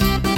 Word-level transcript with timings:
Thank 0.00 0.24
you. 0.24 0.29